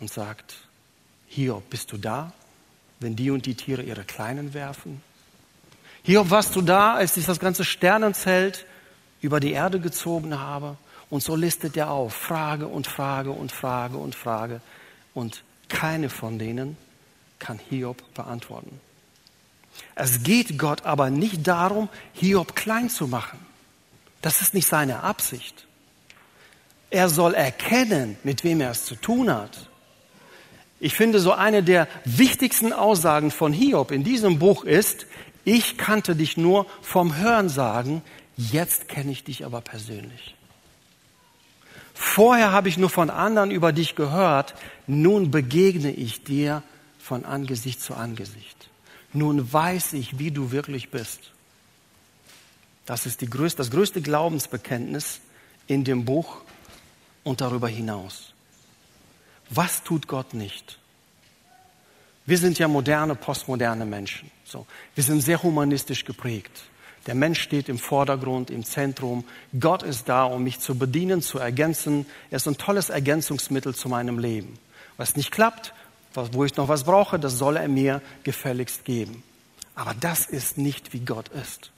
[0.00, 0.56] und sagt,
[1.28, 2.32] Hiob, bist du da,
[2.98, 5.02] wenn die und die Tiere ihre Kleinen werfen?
[6.02, 8.66] Hiob, warst du da, als ich das ganze Sternenzelt
[9.20, 10.76] über die Erde gezogen habe?
[11.10, 14.60] Und so listet er auf, Frage und Frage und Frage und Frage.
[15.12, 16.76] Und keine von denen
[17.38, 18.80] kann Hiob beantworten.
[19.94, 23.38] Es geht Gott aber nicht darum, Hiob klein zu machen.
[24.22, 25.66] Das ist nicht seine Absicht.
[26.90, 29.70] Er soll erkennen, mit wem er es zu tun hat.
[30.80, 35.06] Ich finde, so eine der wichtigsten Aussagen von Hiob in diesem Buch ist,
[35.44, 38.02] ich kannte dich nur vom Hören sagen,
[38.36, 40.34] jetzt kenne ich dich aber persönlich.
[41.94, 44.54] Vorher habe ich nur von anderen über dich gehört,
[44.86, 46.62] nun begegne ich dir
[46.98, 48.70] von Angesicht zu Angesicht.
[49.12, 51.32] Nun weiß ich, wie du wirklich bist.
[52.86, 55.20] Das ist größte, das größte Glaubensbekenntnis
[55.66, 56.38] in dem Buch
[57.24, 58.32] und darüber hinaus.
[59.50, 60.78] Was tut Gott nicht?
[62.26, 64.30] Wir sind ja moderne, postmoderne Menschen.
[64.44, 64.66] So.
[64.94, 66.62] Wir sind sehr humanistisch geprägt.
[67.06, 69.24] Der Mensch steht im Vordergrund, im Zentrum.
[69.58, 72.06] Gott ist da, um mich zu bedienen, zu ergänzen.
[72.30, 74.58] Er ist ein tolles Ergänzungsmittel zu meinem Leben.
[74.96, 75.72] Was nicht klappt,
[76.14, 79.22] wo ich noch was brauche, das soll er mir gefälligst geben.
[79.74, 81.70] Aber das ist nicht, wie Gott ist.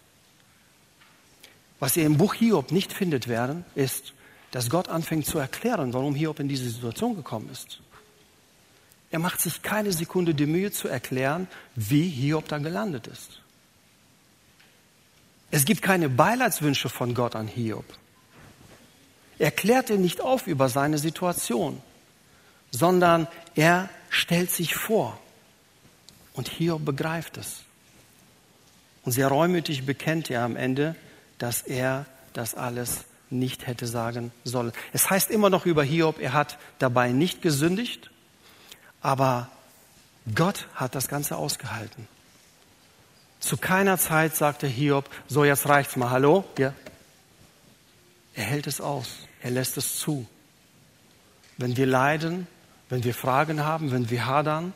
[1.79, 4.13] Was ihr im Buch Hiob nicht findet werden, ist,
[4.53, 7.81] dass Gott anfängt zu erklären, warum Hiob in diese Situation gekommen ist.
[9.11, 13.41] Er macht sich keine Sekunde die Mühe zu erklären, wie Hiob da gelandet ist.
[15.51, 17.85] Es gibt keine Beileidswünsche von Gott an Hiob.
[19.39, 21.83] Er klärt ihn nicht auf über seine Situation,
[22.71, 25.19] sondern er stellt sich vor.
[26.35, 27.63] Und Hiob begreift es.
[29.05, 30.95] Und sehr reumütig bekennt er am Ende,
[31.39, 34.73] dass er das alles nicht hätte sagen sollen.
[34.93, 38.11] Es heißt immer noch über Hiob, er hat dabei nicht gesündigt,
[39.01, 39.51] aber
[40.35, 42.07] Gott hat das Ganze ausgehalten.
[43.41, 46.45] Zu keiner Zeit sagte Hiob, so jetzt reicht's mal, hallo?
[46.59, 46.73] Ja.
[48.35, 50.27] Er hält es aus, er lässt es zu.
[51.59, 52.47] Wenn wir leiden,
[52.89, 54.73] wenn wir Fragen haben, wenn wir hadern,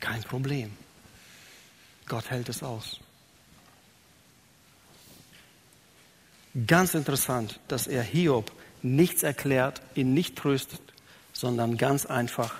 [0.00, 0.76] kein Problem.
[2.06, 3.00] Gott hält es aus.
[6.66, 8.50] Ganz interessant, dass er Hiob
[8.82, 10.80] nichts erklärt, ihn nicht tröstet,
[11.32, 12.54] sondern ganz einfach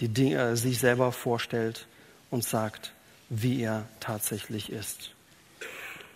[0.00, 1.86] die Dinge, äh, sich selber vorstellt
[2.30, 2.92] und sagt,
[3.28, 5.12] wie er tatsächlich ist.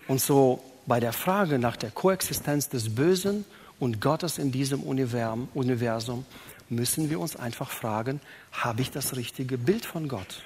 [0.08, 3.44] Und so bei der Frage nach der Koexistenz des Bösen
[3.78, 6.26] und Gottes in diesem Universum
[6.68, 8.20] müssen wir uns einfach fragen,
[8.52, 10.42] habe ich das richtige Bild von Gott?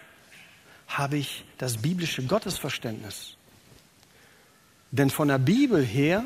[0.87, 3.37] Habe ich das biblische Gottesverständnis?
[4.91, 6.25] Denn von der Bibel her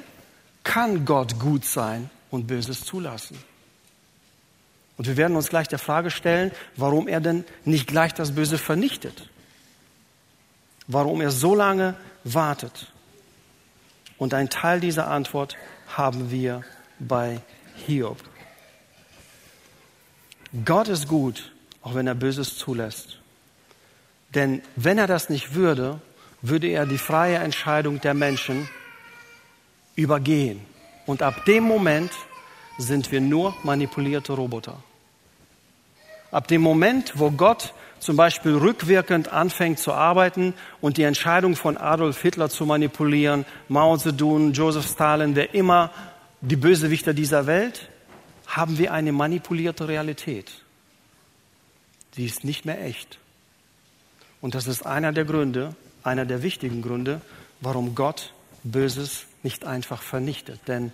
[0.65, 3.39] kann Gott gut sein und Böses zulassen.
[4.97, 8.59] Und wir werden uns gleich der Frage stellen, warum er denn nicht gleich das Böse
[8.59, 9.29] vernichtet.
[10.87, 11.95] Warum er so lange
[12.25, 12.93] wartet.
[14.19, 15.57] Und ein Teil dieser Antwort
[15.89, 16.63] haben wir
[16.99, 17.41] bei
[17.87, 18.19] Hiob.
[20.65, 23.19] Gott ist gut, auch wenn er Böses zulässt.
[24.35, 26.01] Denn wenn er das nicht würde,
[26.43, 28.69] würde er die freie Entscheidung der Menschen
[29.97, 30.61] übergehen.
[31.07, 32.13] Und ab dem Moment
[32.79, 34.83] sind wir nur manipulierte Roboter.
[36.31, 41.77] Ab dem Moment, wo Gott zum Beispiel rückwirkend anfängt zu arbeiten und die Entscheidung von
[41.77, 45.91] Adolf Hitler zu manipulieren, Mao Zedong, Joseph Stalin, wer immer
[46.41, 47.89] die Bösewichter dieser Welt,
[48.47, 50.51] haben wir eine manipulierte Realität.
[52.15, 53.19] Sie ist nicht mehr echt.
[54.41, 57.21] Und das ist einer der Gründe, einer der wichtigen Gründe,
[57.61, 58.33] warum Gott
[58.65, 60.61] Böses nicht einfach vernichtet.
[60.69, 60.93] Denn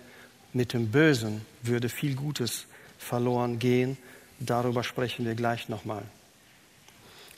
[0.53, 2.65] mit dem Bösen würde viel Gutes
[2.97, 3.97] verloren gehen.
[4.39, 6.03] Darüber sprechen wir gleich nochmal.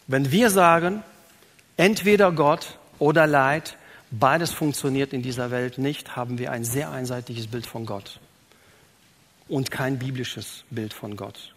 [0.08, 1.04] Wenn wir sagen,
[1.78, 3.78] entweder Gott oder Leid,
[4.12, 8.20] beides funktioniert in dieser Welt nicht, haben wir ein sehr einseitiges Bild von Gott
[9.48, 11.54] und kein biblisches Bild von Gott.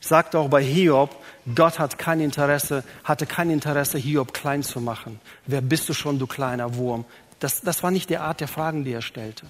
[0.00, 1.14] Ich sagte auch bei Hiob,
[1.54, 5.20] Gott hat kein Interesse, hatte kein Interesse, Hiob klein zu machen.
[5.46, 7.04] Wer bist du schon, du kleiner Wurm?
[7.40, 9.46] Das, das war nicht die Art der Fragen, die er stellte.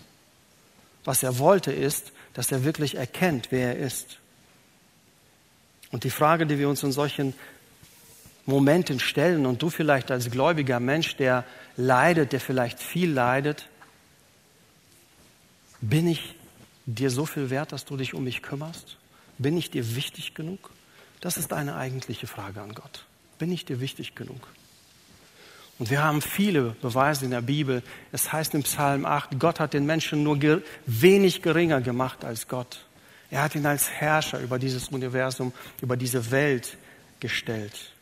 [1.05, 4.19] Was er wollte, ist, dass er wirklich erkennt, wer er ist.
[5.91, 7.35] Und die Frage, die wir uns in solchen
[8.47, 11.45] Momenten stellen, und du vielleicht als gläubiger Mensch, der
[11.77, 13.69] leidet, der vielleicht viel leidet,
[15.81, 16.37] bin ich
[16.87, 18.97] dir so viel wert, dass du dich um mich kümmerst?
[19.39, 20.71] Bin ich dir wichtig genug?
[21.21, 23.07] Das ist eine eigentliche Frage an Gott.
[23.39, 24.49] Bin ich dir wichtig genug?
[25.81, 27.83] Und wir haben viele Beweise in der Bibel.
[28.13, 30.39] Es heißt im Psalm 8, Gott hat den Menschen nur
[30.85, 32.85] wenig geringer gemacht als Gott.
[33.31, 36.77] Er hat ihn als Herrscher über dieses Universum, über diese Welt
[37.19, 37.93] gestellt.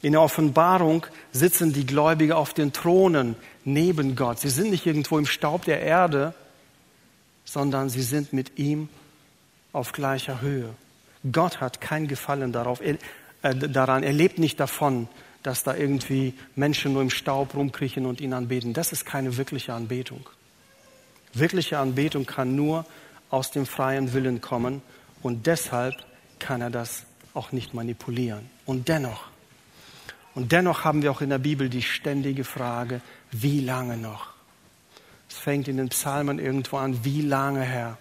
[0.00, 4.38] In der Offenbarung sitzen die Gläubigen auf den Thronen neben Gott.
[4.38, 6.34] Sie sind nicht irgendwo im Staub der Erde,
[7.44, 8.88] sondern sie sind mit ihm
[9.72, 10.72] auf gleicher Höhe.
[11.32, 12.96] Gott hat kein Gefallen darauf, äh,
[13.42, 14.04] daran.
[14.04, 15.08] Er lebt nicht davon,
[15.46, 18.72] dass da irgendwie Menschen nur im Staub rumkriechen und ihn anbeten.
[18.72, 20.28] Das ist keine wirkliche Anbetung.
[21.32, 22.84] Wirkliche Anbetung kann nur
[23.30, 24.82] aus dem freien Willen kommen
[25.22, 25.94] und deshalb
[26.40, 28.50] kann er das auch nicht manipulieren.
[28.64, 29.28] Und dennoch,
[30.34, 34.30] und dennoch haben wir auch in der Bibel die ständige Frage, wie lange noch?
[35.30, 37.98] Es fängt in den Psalmen irgendwo an, wie lange, Herr?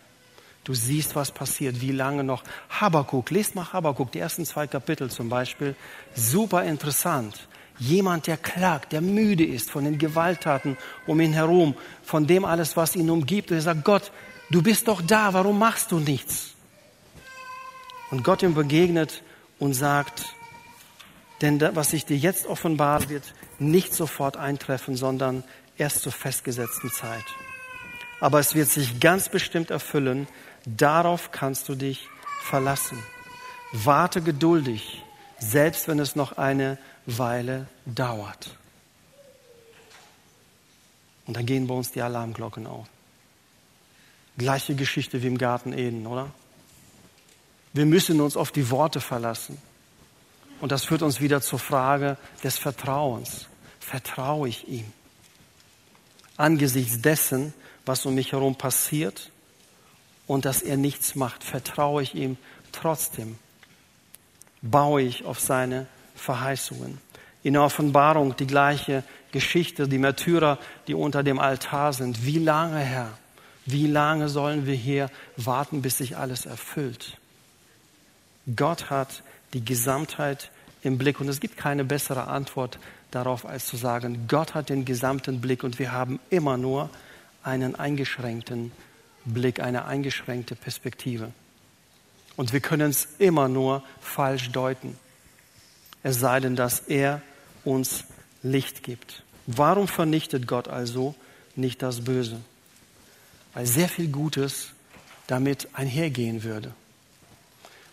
[0.66, 2.44] Du siehst, was passiert, wie lange noch.
[2.70, 5.76] Habakuk, lest mal Habakuk, die ersten zwei Kapitel zum Beispiel.
[6.16, 7.48] Super interessant.
[7.78, 10.76] Jemand, der klagt, der müde ist von den Gewalttaten
[11.06, 13.52] um ihn herum, von dem alles, was ihn umgibt.
[13.52, 14.12] Und er sagt, Gott,
[14.50, 16.56] du bist doch da, warum machst du nichts?
[18.10, 19.22] Und Gott ihm begegnet
[19.60, 20.26] und sagt,
[21.42, 25.44] denn was sich dir jetzt offenbart, wird nicht sofort eintreffen, sondern
[25.78, 27.26] erst zur festgesetzten Zeit.
[28.20, 30.28] Aber es wird sich ganz bestimmt erfüllen,
[30.66, 32.08] Darauf kannst du dich
[32.42, 33.02] verlassen.
[33.72, 35.04] Warte geduldig,
[35.38, 38.56] selbst wenn es noch eine Weile dauert.
[41.28, 42.88] Und dann gehen bei uns die Alarmglocken auf.
[44.38, 46.32] Gleiche Geschichte wie im Garten Eden, oder?
[47.74, 49.58] Wir müssen uns auf die Worte verlassen.
[50.62, 53.48] Und das führt uns wieder zur Frage des Vertrauens.
[53.80, 54.86] Vertraue ich ihm?
[56.38, 57.54] Angesichts dessen,
[57.86, 59.32] was um mich herum passiert,
[60.28, 62.38] und dass er nichts macht, vertraue ich ihm
[62.72, 63.38] trotzdem.
[64.62, 66.98] Baue ich auf seine Verheißungen.
[67.44, 70.58] In der Offenbarung die gleiche Geschichte, die Märtyrer,
[70.88, 72.26] die unter dem Altar sind.
[72.26, 73.18] Wie lange, Herr?
[73.66, 77.18] Wie lange sollen wir hier warten, bis sich alles erfüllt?
[78.56, 82.80] Gott hat die Gesamtheit im Blick und es gibt keine bessere Antwort
[83.12, 86.90] darauf, als zu sagen, Gott hat den gesamten Blick und wir haben immer nur
[87.44, 88.85] einen eingeschränkten Blick,
[89.60, 91.32] eine eingeschränkte Perspektive.
[92.36, 94.98] Und wir können es immer nur falsch deuten.
[96.04, 97.22] Es sei denn, dass er
[97.64, 98.06] uns
[98.44, 99.24] Licht gibt.
[99.48, 101.16] Warum vernichtet Gott also
[101.56, 102.42] nicht das Böse?
[103.54, 104.70] Weil sehr viel Gutes
[105.28, 106.74] damit einhergehen würde.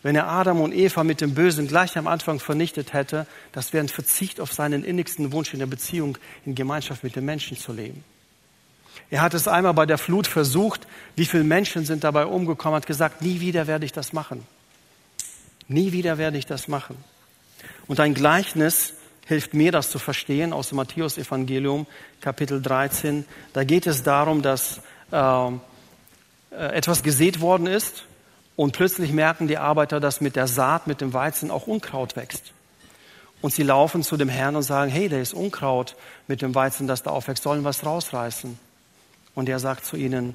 [0.03, 3.85] Wenn er Adam und Eva mit dem Bösen gleich am Anfang vernichtet hätte, das wäre
[3.85, 7.73] ein Verzicht auf seinen innigsten Wunsch in der Beziehung, in Gemeinschaft mit den Menschen zu
[7.73, 8.03] leben.
[9.11, 10.87] Er hat es einmal bei der Flut versucht.
[11.17, 12.77] Wie viele Menschen sind dabei umgekommen?
[12.77, 14.47] Hat gesagt, nie wieder werde ich das machen.
[15.69, 16.97] Nie wieder werde ich das machen.
[17.87, 18.95] Und ein Gleichnis
[19.27, 21.87] hilft mir, das zu verstehen aus dem Matthäus-Evangelium,
[22.21, 23.25] Kapitel 13.
[23.53, 25.51] Da geht es darum, dass äh,
[26.51, 28.05] etwas gesät worden ist
[28.57, 32.53] Und plötzlich merken die Arbeiter, dass mit der Saat, mit dem Weizen auch Unkraut wächst.
[33.41, 35.97] Und sie laufen zu dem Herrn und sagen, hey, da ist Unkraut
[36.29, 38.59] mit dem Weizen, das da aufwächst, sollen wir es rausreißen?
[39.35, 40.35] Und er sagt zu ihnen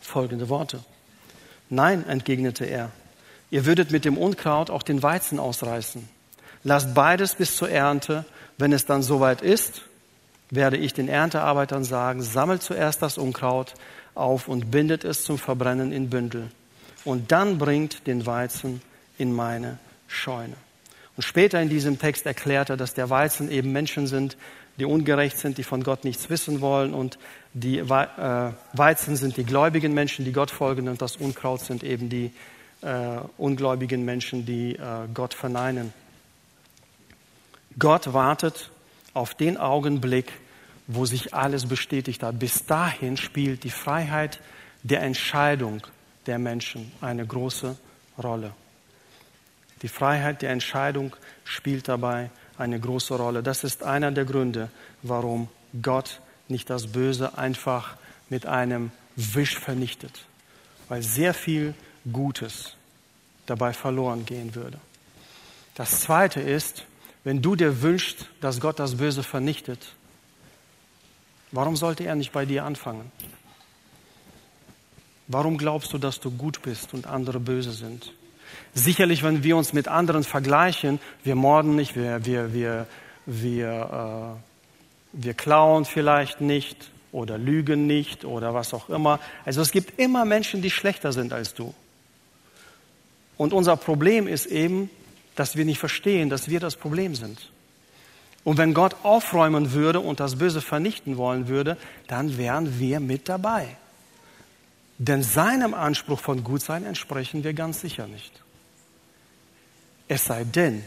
[0.00, 0.80] folgende Worte.
[1.68, 2.90] Nein, entgegnete er,
[3.50, 6.08] ihr würdet mit dem Unkraut auch den Weizen ausreißen.
[6.64, 8.24] Lasst beides bis zur Ernte.
[8.58, 9.82] Wenn es dann soweit ist,
[10.50, 13.74] werde ich den Erntearbeitern sagen, sammelt zuerst das Unkraut
[14.14, 16.50] auf und bindet es zum Verbrennen in Bündel.
[17.04, 18.82] Und dann bringt den Weizen
[19.18, 20.54] in meine Scheune.
[21.16, 24.36] Und später in diesem Text erklärt er, dass der Weizen eben Menschen sind,
[24.78, 26.94] die ungerecht sind, die von Gott nichts wissen wollen.
[26.94, 27.18] Und
[27.52, 30.88] die äh, Weizen sind die gläubigen Menschen, die Gott folgen.
[30.88, 32.32] Und das Unkraut sind eben die
[32.82, 34.80] äh, ungläubigen Menschen, die äh,
[35.12, 35.92] Gott verneinen.
[37.78, 38.70] Gott wartet
[39.14, 40.32] auf den Augenblick,
[40.86, 42.38] wo sich alles bestätigt hat.
[42.38, 44.40] Bis dahin spielt die Freiheit
[44.82, 45.86] der Entscheidung
[46.26, 47.76] der Menschen eine große
[48.22, 48.52] Rolle.
[49.82, 52.30] Die Freiheit der Entscheidung spielt dabei
[52.62, 53.42] eine große Rolle.
[53.42, 54.70] Das ist einer der Gründe,
[55.02, 55.48] warum
[55.82, 57.96] Gott nicht das Böse einfach
[58.30, 60.24] mit einem Wisch vernichtet,
[60.88, 61.74] weil sehr viel
[62.10, 62.76] Gutes
[63.46, 64.78] dabei verloren gehen würde.
[65.74, 66.84] Das Zweite ist,
[67.24, 69.94] wenn du dir wünschst, dass Gott das Böse vernichtet,
[71.50, 73.10] warum sollte er nicht bei dir anfangen?
[75.28, 78.12] Warum glaubst du, dass du gut bist und andere böse sind?
[78.74, 82.86] Sicherlich, wenn wir uns mit anderen vergleichen, wir morden nicht, wir, wir, wir,
[83.26, 84.38] wir,
[85.14, 89.20] äh, wir klauen vielleicht nicht oder lügen nicht oder was auch immer.
[89.44, 91.74] Also es gibt immer Menschen, die schlechter sind als du.
[93.36, 94.90] Und unser Problem ist eben,
[95.36, 97.50] dass wir nicht verstehen, dass wir das Problem sind.
[98.44, 101.76] Und wenn Gott aufräumen würde und das Böse vernichten wollen würde,
[102.08, 103.76] dann wären wir mit dabei.
[105.04, 108.40] Denn seinem Anspruch von Gutsein entsprechen wir ganz sicher nicht.
[110.06, 110.84] Es sei denn,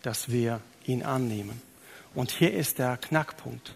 [0.00, 1.60] dass wir ihn annehmen.
[2.14, 3.74] Und hier ist der Knackpunkt.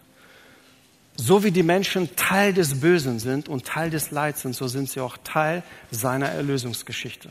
[1.16, 4.88] So wie die Menschen Teil des Bösen sind und Teil des Leids sind, so sind
[4.88, 7.29] sie auch Teil seiner Erlösungsgeschichte.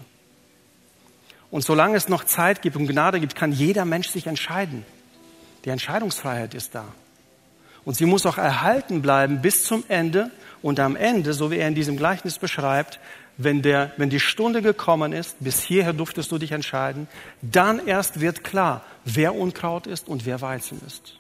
[1.50, 4.86] Und solange es noch Zeit gibt und Gnade gibt, kann jeder Mensch sich entscheiden.
[5.66, 6.86] Die Entscheidungsfreiheit ist da.
[7.86, 10.32] Und sie muss auch erhalten bleiben bis zum Ende.
[10.62, 13.00] Und am Ende, so wie er in diesem Gleichnis beschreibt,
[13.38, 17.08] wenn, der, wenn die Stunde gekommen ist, bis hierher durftest du dich entscheiden,
[17.42, 21.20] dann erst wird klar, wer Unkraut ist und wer Weizen ist.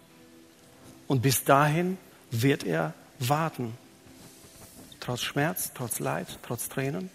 [1.07, 1.97] Und bis dahin
[2.31, 3.73] wird er warten.
[4.99, 7.09] Trotz Schmerz, trotz Leid, trotz Tränen.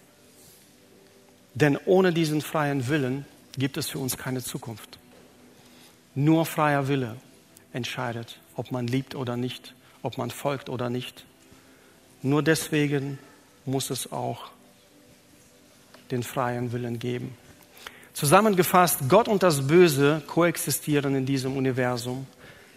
[1.55, 3.25] Denn ohne diesen freien Willen
[3.57, 4.99] gibt es für uns keine Zukunft.
[6.15, 7.17] Nur freier Wille
[7.73, 11.25] entscheidet, ob man liebt oder nicht, ob man folgt oder nicht.
[12.23, 13.19] Nur deswegen
[13.65, 14.51] muss es auch
[16.11, 17.37] den freien Willen geben.
[18.15, 22.27] Zusammengefasst, Gott und das Böse koexistieren in diesem Universum.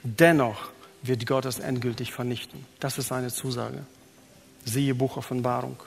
[0.04, 0.70] Dennoch
[1.02, 2.64] wird Gott es endgültig vernichten.
[2.80, 3.84] Das ist seine Zusage.
[4.64, 5.78] Siehe Buch Offenbarung.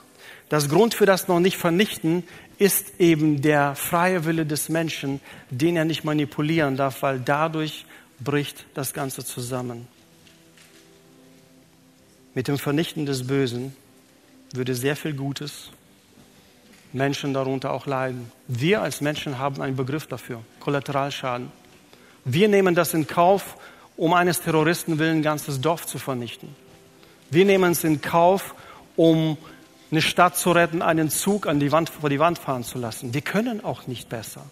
[0.48, 2.24] Das Grund für das noch nicht vernichten
[2.59, 7.87] ist eben der freie Wille des Menschen, den er nicht manipulieren darf, weil dadurch
[8.25, 9.87] bricht das Ganze zusammen.
[12.35, 13.77] Mit dem Vernichten des Bösen
[14.53, 15.71] würde sehr viel Gutes
[16.93, 18.31] Menschen darunter auch leiden.
[18.47, 21.51] Wir als Menschen haben einen Begriff dafür, Kollateralschaden.
[22.25, 23.57] Wir nehmen das in Kauf,
[23.97, 26.55] um eines Terroristen willen ein ganzes Dorf zu vernichten.
[27.31, 28.55] Wir nehmen es in Kauf,
[28.97, 29.37] um
[29.91, 33.13] eine Stadt zu retten, einen Zug an die Wand, vor die Wand fahren zu lassen.
[33.13, 34.45] Wir können auch nicht besser.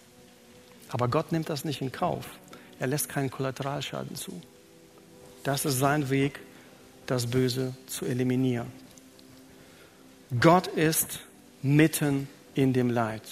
[0.88, 2.26] Aber Gott nimmt das nicht in Kauf.
[2.82, 4.42] Er lässt keinen Kollateralschaden zu.
[5.44, 6.40] Das ist sein Weg,
[7.06, 8.72] das Böse zu eliminieren.
[10.40, 11.20] Gott ist
[11.62, 13.22] mitten in dem Leid,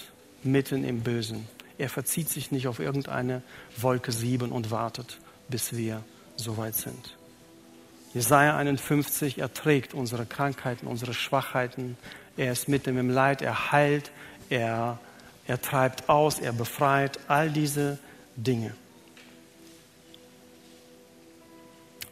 [0.44, 1.48] mitten im Bösen.
[1.78, 3.42] Er verzieht sich nicht auf irgendeine
[3.76, 6.04] Wolke sieben und wartet, bis wir
[6.36, 7.16] soweit sind.
[8.14, 11.98] Jesaja 51, er trägt unsere Krankheiten, unsere Schwachheiten.
[12.36, 14.12] Er ist mitten im Leid, er heilt,
[14.48, 15.00] er,
[15.48, 17.98] er treibt aus, er befreit, all diese
[18.36, 18.76] Dinge.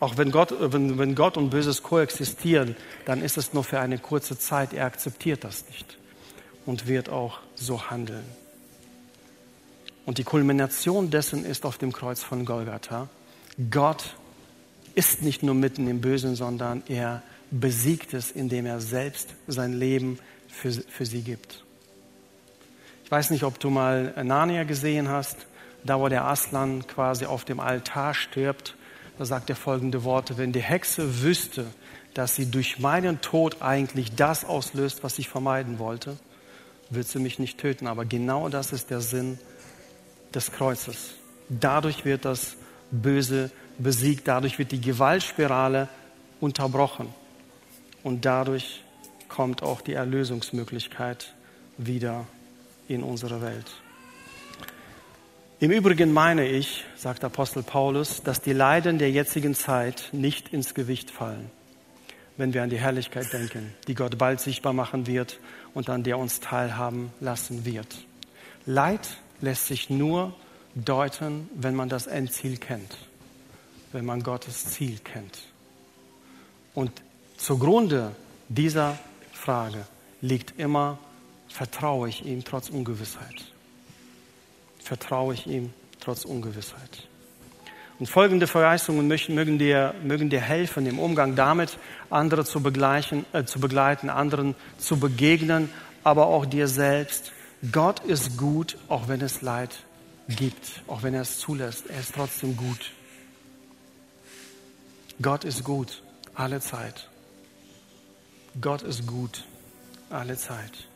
[0.01, 3.99] Auch wenn Gott, wenn, wenn Gott und Böses koexistieren, dann ist es nur für eine
[3.99, 4.73] kurze Zeit.
[4.73, 5.99] Er akzeptiert das nicht
[6.67, 8.25] und wird auch so handeln.
[10.07, 13.09] Und die Kulmination dessen ist auf dem Kreuz von Golgatha.
[13.71, 14.17] Gott
[14.95, 20.19] ist nicht nur mitten im Bösen, sondern er besiegt es, indem er selbst sein Leben
[20.49, 21.65] für, für sie gibt.
[23.05, 25.37] Ich weiß nicht, ob du mal Narnia gesehen hast,
[25.85, 28.77] da wo der Aslan quasi auf dem Altar stirbt.
[29.19, 31.67] Da sagt er folgende Worte, wenn die Hexe wüsste,
[32.15, 36.17] dass sie durch meinen Tod eigentlich das auslöst, was ich vermeiden wollte,
[36.91, 37.89] wird sie mich nicht töten.
[37.89, 39.39] Aber genau das ist der Sinn
[40.35, 41.15] des Kreuzes.
[41.49, 42.57] Dadurch wird das
[42.93, 45.89] Böse besiegt, dadurch wird die Gewaltspirale
[46.41, 47.13] unterbrochen
[48.03, 48.85] und dadurch
[49.29, 51.35] kommt auch die Erlösungsmöglichkeit
[51.77, 52.27] wieder
[52.87, 53.67] in unsere Welt.
[55.61, 60.73] Im Übrigen meine ich, sagt Apostel Paulus, dass die Leiden der jetzigen Zeit nicht ins
[60.73, 61.51] Gewicht fallen,
[62.37, 65.41] wenn wir an die Herrlichkeit denken, die Gott bald sichtbar machen wird
[65.75, 68.07] und an der uns teilhaben lassen wird.
[68.67, 70.33] Leid lässt sich nur
[70.77, 72.97] deuten, wenn man das Endziel kennt,
[73.91, 75.41] wenn man Gottes Ziel kennt.
[76.73, 76.93] Und
[77.37, 78.15] zugrunde
[78.49, 78.97] dieser
[79.33, 79.85] Frage
[80.21, 81.01] liegt immer,
[81.49, 83.58] vertraue ich ihm trotz Ungewissheit
[84.89, 87.07] vertraue ich ihm trotz Ungewissheit.
[87.99, 91.79] Und folgende Verheißungen mögen dir, mögen dir helfen, im Umgang damit
[92.11, 95.69] andere zu äh, zu begleiten, anderen zu begegnen,
[96.05, 97.33] aber auch dir selbst.
[97.71, 99.85] Gott ist gut, auch wenn es Leid
[100.29, 101.91] gibt, auch wenn er es zulässt.
[101.91, 102.93] Er ist trotzdem gut.
[105.21, 106.03] Gott ist gut,
[106.35, 107.09] alle Zeit.
[108.61, 109.45] Gott ist gut,
[110.09, 110.89] alle Zeit.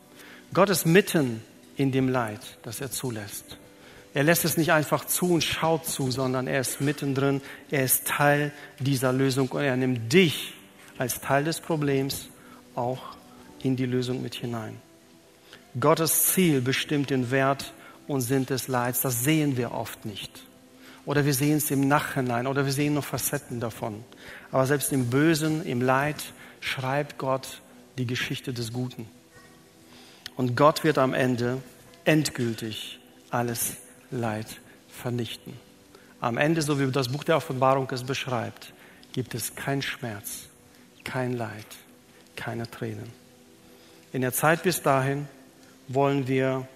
[0.53, 1.43] Gott ist mitten
[1.75, 3.57] in dem Leid, das er zulässt.
[4.13, 7.41] Er lässt es nicht einfach zu und schaut zu, sondern er ist mittendrin.
[7.71, 10.53] Er ist Teil dieser Lösung und er nimmt dich
[10.97, 12.27] als Teil des Problems
[12.75, 13.01] auch
[13.63, 14.79] in die Lösung mit hinein.
[15.79, 17.73] Gottes Ziel bestimmt den Wert
[18.07, 19.01] und Sinn des Leids.
[19.01, 20.43] Das sehen wir oft nicht.
[21.05, 24.03] Oder wir sehen es im Nachhinein oder wir sehen nur Facetten davon.
[24.51, 26.23] Aber selbst im Bösen, im Leid
[26.61, 27.61] schreibt Gott
[27.97, 29.07] die Geschichte des Guten.
[30.37, 31.61] Und Gott wird am Ende
[32.05, 32.99] endgültig
[33.29, 33.77] alles
[34.13, 34.47] Leid
[34.89, 35.53] vernichten.
[36.21, 38.73] Am Ende, so wie das Buch der Offenbarung es beschreibt,
[39.11, 40.47] gibt es keinen Schmerz,
[41.03, 41.65] kein Leid,
[42.35, 43.11] keine Tränen.
[44.13, 45.27] In der Zeit bis dahin
[45.87, 46.67] wollen wir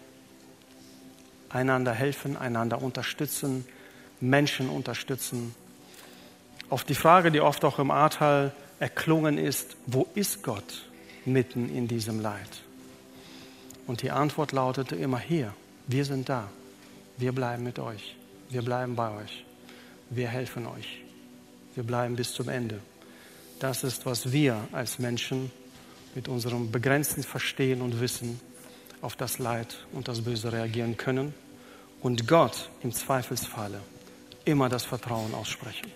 [1.49, 3.65] einander helfen, einander unterstützen,
[4.19, 5.55] Menschen unterstützen.
[6.69, 10.89] Auf die Frage, die oft auch im Ahrtal erklungen ist, wo ist Gott
[11.25, 12.61] mitten in diesem Leid?
[13.85, 15.53] Und die Antwort lautete immer hier,
[15.87, 16.49] wir sind da.
[17.17, 18.15] Wir bleiben mit euch.
[18.49, 19.43] Wir bleiben bei euch.
[20.09, 21.01] Wir helfen euch.
[21.75, 22.79] Wir bleiben bis zum Ende.
[23.59, 25.51] Das ist, was wir als Menschen
[26.13, 28.39] mit unserem begrenzten Verstehen und Wissen
[29.01, 31.33] auf das Leid und das Böse reagieren können
[32.01, 33.81] und Gott im Zweifelsfalle
[34.45, 35.91] immer das Vertrauen aussprechen.